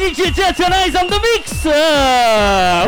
DJ 0.00 0.34
Tatiana 0.34 0.76
on 0.98 1.08
the 1.08 1.20
mix! 1.20 1.66
Uh, 1.66 2.86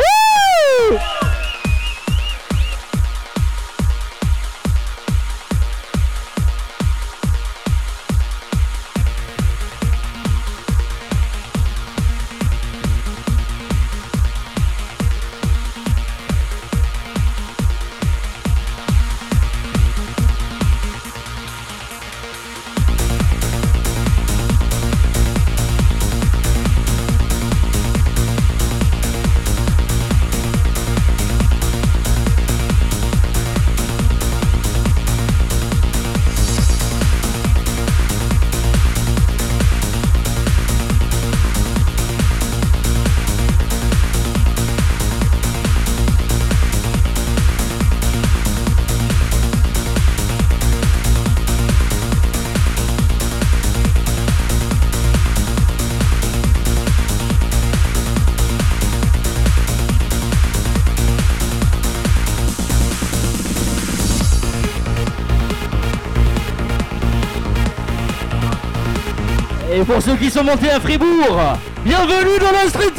ceux 70.05 70.15
qui 70.17 70.29
sont 70.29 70.43
montés 70.43 70.69
à 70.69 70.79
Fribourg, 70.79 71.39
bienvenue 71.85 72.37
dans 72.39 72.51
la 72.51 72.67
Street 72.67 72.91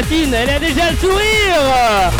elle 0.00 0.50
a 0.50 0.58
déjà 0.60 0.90
le 0.92 0.96
sourire 0.96 2.17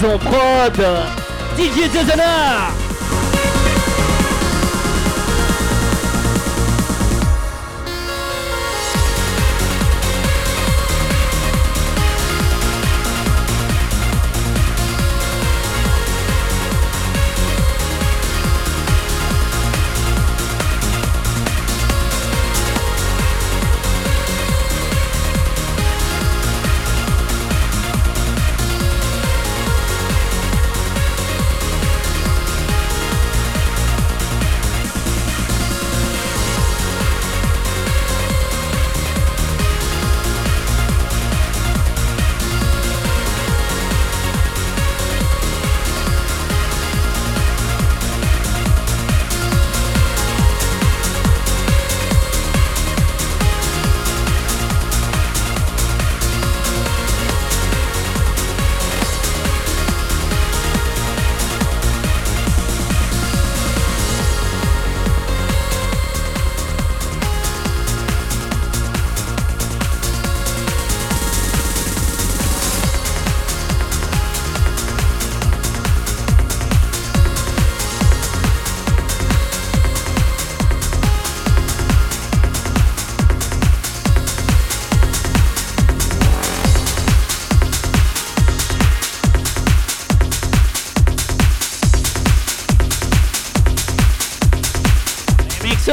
Marjon 0.00 0.18
Prod, 0.18 0.76
DJ 1.56 1.88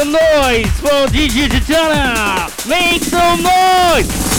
Zazana 0.02 0.12
noise 0.12 0.68
for 0.80 1.08
DJ 1.12 1.48
Titana! 1.48 2.68
Make 2.68 3.04
some 3.04 3.44
noise! 3.44 4.31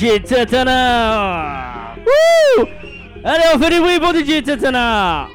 DJ 0.00 0.22
Tatana 0.22 1.94
Wouh! 1.98 2.66
Allez, 3.22 3.44
on 3.54 3.58
fait 3.58 3.68
du 3.68 3.80
bruit 3.80 4.00
pour 4.00 4.14
DJ 4.14 4.42
Tatana 4.42 5.28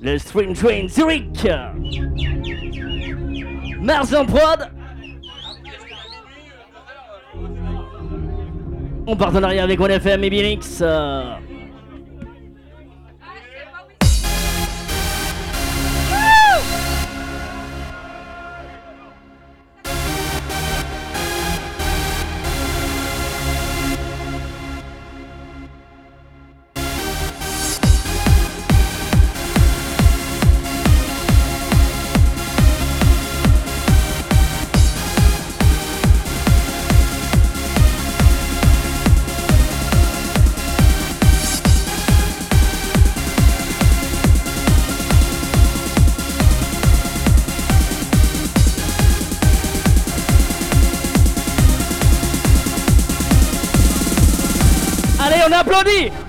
Le 0.00 0.18
Stream 0.18 0.54
Train 0.54 0.86
Zurich. 0.86 1.48
Mars 3.80 4.14
en 4.14 4.24
prod. 4.24 4.70
En 9.08 9.16
partenariat 9.16 9.64
avec 9.64 9.80
OneFM 9.80 10.22
et 10.22 10.30
Binix 10.30 10.80
on 55.80 55.86
applaudit 55.86 56.19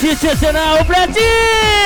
Sensacional 0.00 0.86
Platine! 0.86 1.78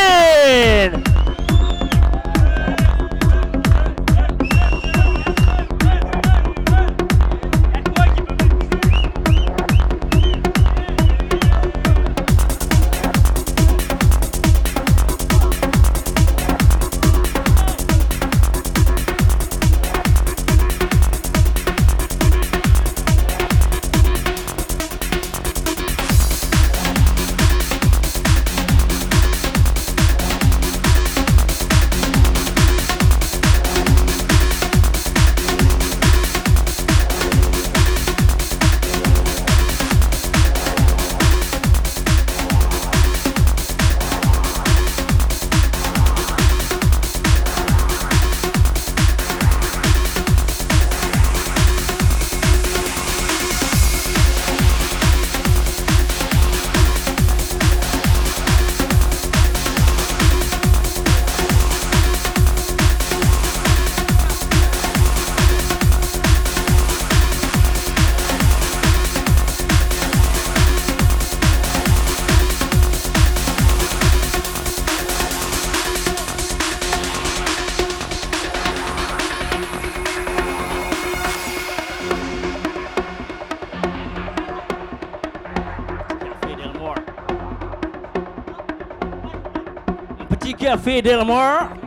Sophia 90.83 91.01
Delamore. 91.01 91.82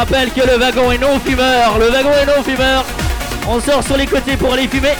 Rappelle 0.00 0.32
que 0.32 0.40
le 0.40 0.56
wagon 0.56 0.90
est 0.92 0.96
non 0.96 1.20
fumeur. 1.20 1.78
Le 1.78 1.90
wagon 1.90 2.12
est 2.12 2.24
non 2.24 2.42
fumeur. 2.42 2.86
On 3.46 3.60
sort 3.60 3.84
sur 3.84 3.98
les 3.98 4.06
côtés 4.06 4.34
pour 4.34 4.54
aller 4.54 4.66
fumer. 4.66 4.94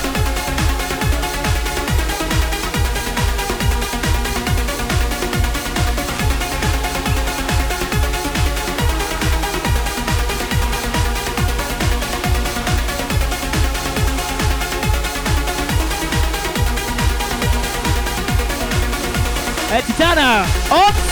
Eh 19.79 19.83
Titana, 19.83 20.43
hop 20.71 21.10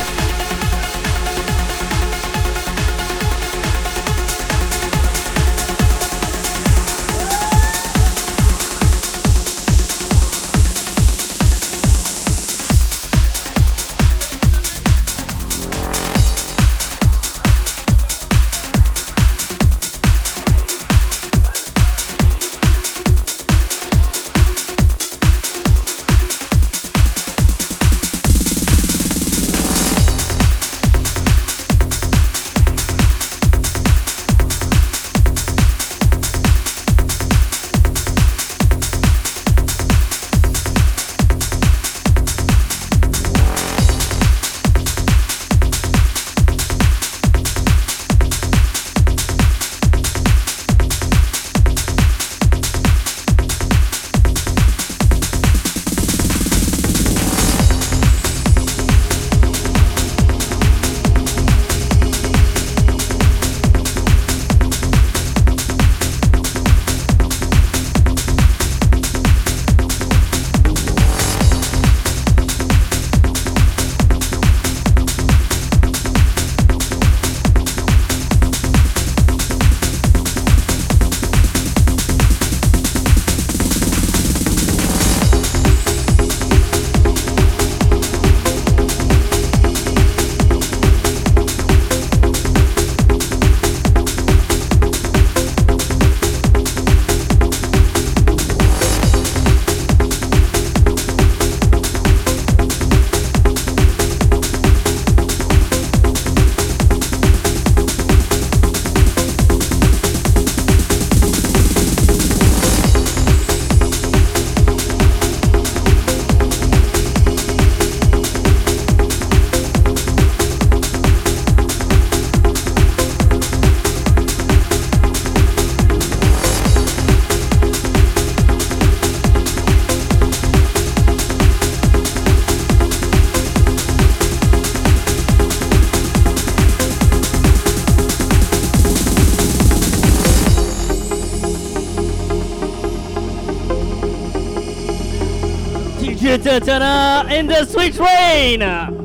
In 146.67 147.47
the 147.47 147.65
switch 147.67 147.99
lane. 147.99 148.98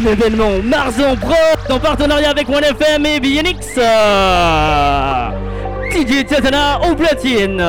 Un 0.00 0.12
événement 0.12 0.62
Marzon 0.62 1.16
Pro 1.16 1.34
en 1.74 1.78
partenariat 1.78 2.30
avec 2.30 2.48
OneFM 2.48 3.06
et 3.06 3.20
BNX. 3.20 3.74
DJ 5.90 6.24
Tatana 6.26 6.80
au 6.88 6.94
platine. 6.94 7.62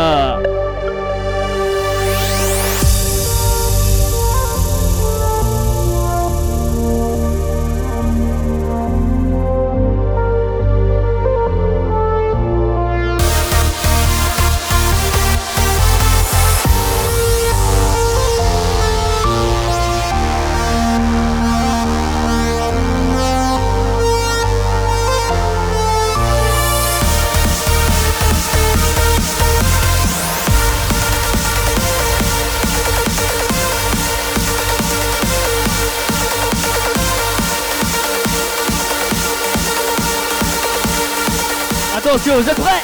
Attention, 42.04 42.42
vous 42.42 42.50
êtes 42.50 42.60
prêts 42.60 42.84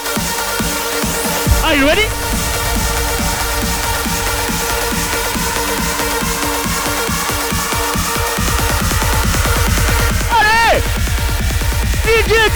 Are 1.63 1.73
you 1.75 1.88
ready 1.88 2.03
Allez 10.30 10.84
DJ 12.06 12.51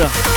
Yeah. 0.00 0.29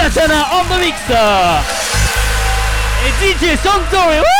DJ 0.00 0.14
Tatana 0.14 0.46
on 0.52 0.66
the 0.68 0.78
mixer 0.78 1.60
et 3.04 3.12
DJ 3.20 3.56
Santori. 3.58 4.39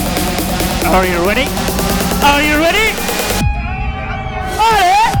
Are 0.00 1.04
you 1.04 1.18
ready? 1.26 1.44
Are 2.22 2.40
you 2.40 2.56
ready? 2.56 2.94
Allez 4.58 5.12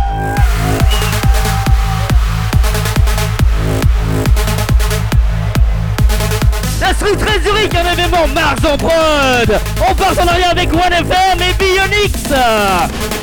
La 6.80 6.94
Street 6.94 7.16
Très 7.16 7.40
Zurich, 7.42 7.74
un 7.74 7.92
événement 7.92 8.26
Mars 8.28 8.62
en 8.64 8.78
prod 8.78 9.60
On 9.88 9.94
part 9.94 10.14
en 10.18 10.26
arrière 10.28 10.52
avec 10.52 10.72
OneFM 10.72 11.42
et 11.42 11.52
Bionix. 11.58 12.12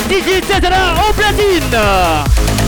DJ 0.08 0.42
Tetana 0.42 0.94
en 0.98 1.14
platine 1.14 2.59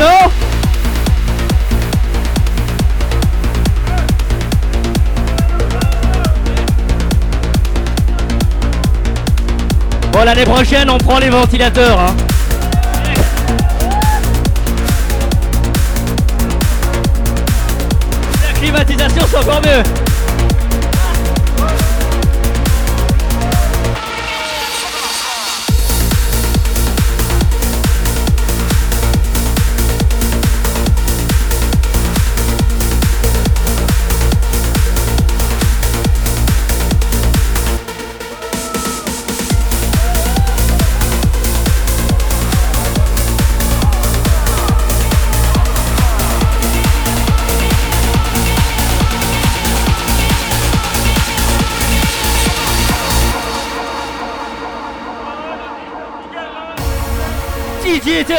Bon, 0.00 0.06
l'année 10.24 10.44
prochaine, 10.44 10.88
on 10.88 10.96
prend 10.96 11.18
les 11.18 11.28
ventilateurs. 11.28 12.00
Hein. 12.00 12.16
La 18.46 18.52
climatisation, 18.58 19.26
c'est 19.30 19.36
encore 19.36 19.60
mieux. 19.60 19.99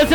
C'est 0.02 0.08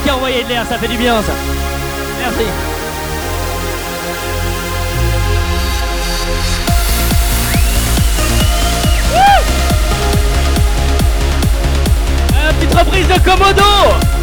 qui 0.00 0.10
a 0.10 0.16
de 0.42 0.48
l'air, 0.48 0.66
ça 0.66 0.78
fait 0.78 0.88
du 0.88 0.96
bien 0.96 1.22
ça. 1.22 1.45
Reprise 12.76 13.08
de 13.08 13.20
Komodo 13.20 14.15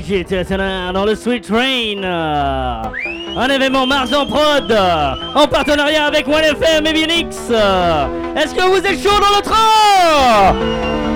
DJ 0.00 0.24
Tatiana 0.24 0.92
dans 0.92 1.04
le 1.04 1.14
Sweet 1.14 1.44
Train. 1.46 2.02
euh, 2.02 2.82
Un 3.36 3.48
événement 3.48 3.86
Mars 3.86 4.12
en 4.12 4.26
prod 4.26 4.70
euh, 4.70 5.12
en 5.36 5.46
partenariat 5.46 6.06
avec 6.06 6.26
OneFM 6.26 6.86
et 6.86 6.92
BNX. 6.92 7.36
euh. 7.50 8.06
Est-ce 8.36 8.54
que 8.54 8.62
vous 8.62 8.78
êtes 8.84 9.00
chaud 9.00 9.20
dans 9.20 9.36
le 9.36 9.42
train? 9.42 11.13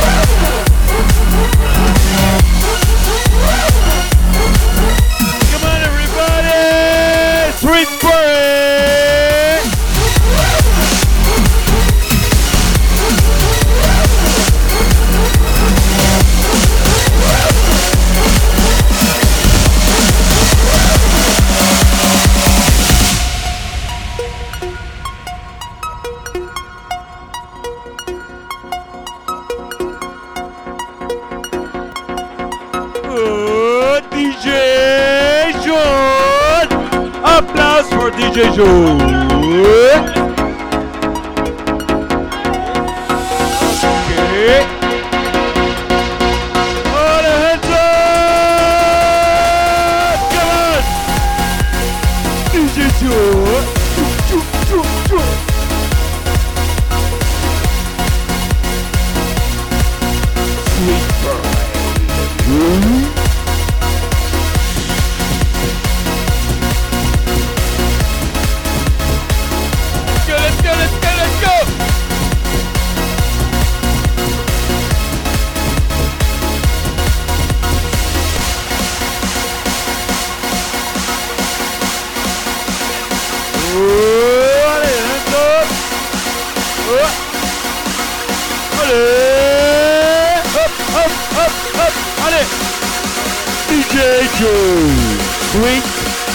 life. 0.00 0.31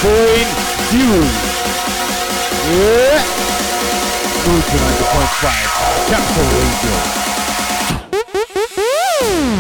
Point 0.02 0.50
Zero! 0.92 1.22
Yeah! 2.70 3.24
Move 4.46 4.66
to 4.70 4.78
90.5 4.78 5.46
Capital 6.08 6.48
Radio. 6.54 6.96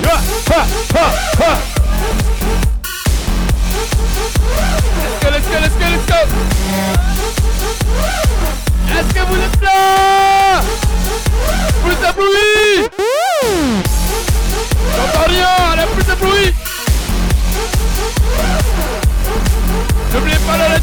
Yeah, 0.03 0.21
ha, 0.47 0.61
ha, 0.93 1.05
ha. 1.39 1.51
Let's 5.01 5.17
go, 5.23 5.27
let's 5.31 5.47
go, 5.47 5.57
let's 5.59 5.75
go, 5.75 5.87
let's 5.89 6.05
go. 6.05 6.19
Est-ce 8.93 9.11
que 9.13 9.21
vous 9.27 9.39
êtes 9.41 9.61
là 9.61 10.61
Plus 11.83 11.95
de 11.95 12.11
bruit 12.13 12.86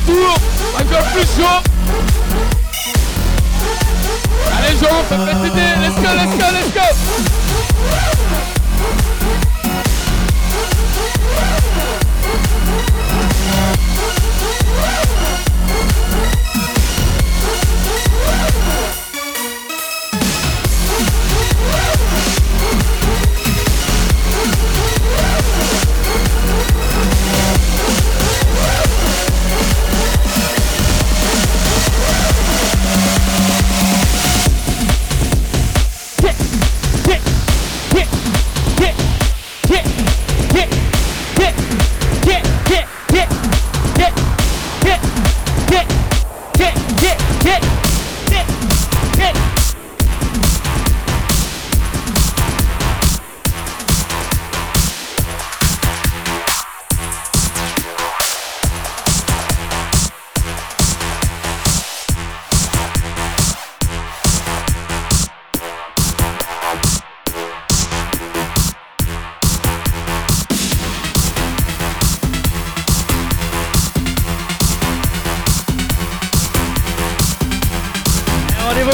tour, 0.07 0.35
encore 0.75 1.07
plus 1.13 1.29
chaud 1.37 1.61
Allez 4.57 4.77
Jean, 4.79 4.99
peut 5.09 5.17
t'aider, 5.43 5.73
let's 5.81 5.97
go, 5.97 6.11
let's 6.15 6.37
go, 6.37 6.47
let's 6.53 6.71
go 6.75 6.81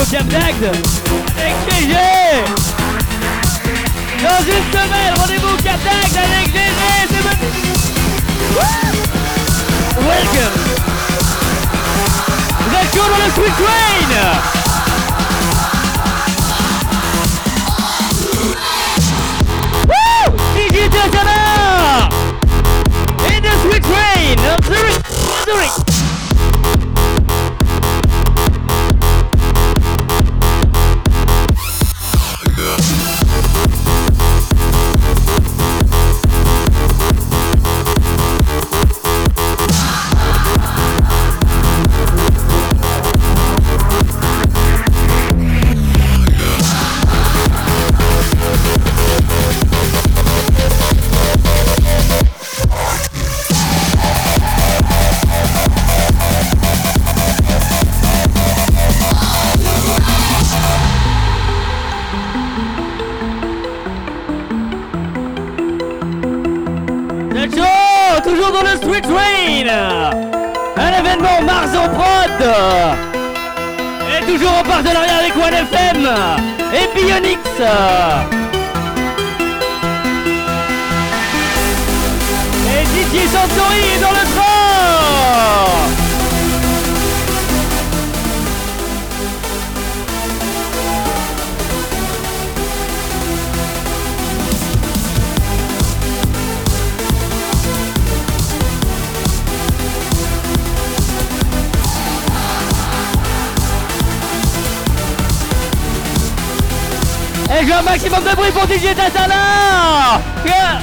Rendez-vous 0.00 0.16
au 0.16 0.18
Cap 0.18 0.28
d'Agde 0.28 0.64
avec 1.36 1.54
GG 1.68 1.94
Dans 4.22 4.40
une 4.44 4.64
semaine, 4.72 5.12
rendez-vous 5.16 5.48
au 5.48 5.56
Cap 5.62 5.78
d'Agde 5.84 6.16
avec 6.16 6.46
GG 6.46 6.80
C'est 7.10 7.22
bon 7.22 7.36
Woo! 8.56 8.80
Welcome. 10.08 10.56
Vous 12.60 12.74
êtes 12.76 12.90
chaud 12.94 13.08
dans 13.10 13.20
le 13.24 13.30
Sweet 13.34 13.54
Train? 13.56 14.10
Woo! 19.86 20.26
DJ 20.56 20.88
Tatiana 20.88 22.08
In 23.26 23.40
the 23.42 23.52
Sweet 23.62 23.82
Train 23.82 24.38
of 24.56 24.64
Zurich 24.64 25.00
Zurich 25.44 25.89
et 76.72 76.88
Bionix. 76.94 77.40
Et 82.66 82.84
DJ 82.84 83.28
Santori 83.28 83.78
est 83.94 84.00
dans 84.00 84.10
le 84.10 84.24
train 84.34 84.49
un 107.80 107.82
maximum 107.82 108.22
de 108.22 108.34
bruit 108.36 108.50
pour 108.50 108.64
DJ 108.64 108.94
Tatala 108.94 110.20
Yeah. 110.44 110.80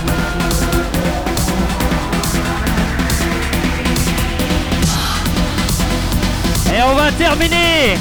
Et 6.73 6.83
on 6.83 6.95
va 6.95 7.11
terminer 7.11 7.97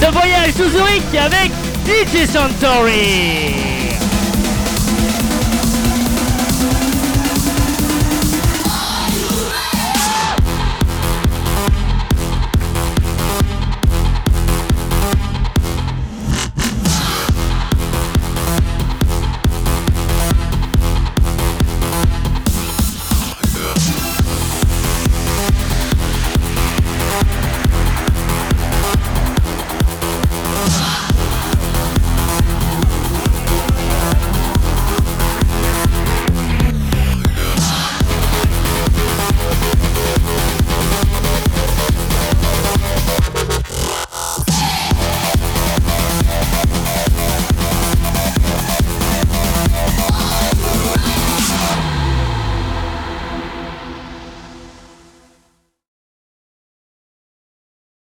ce 0.00 0.10
voyage 0.10 0.52
sous 0.56 0.68
Zurich 0.70 1.14
avec 1.14 1.50
DJ 1.86 2.26
Santori 2.26 3.77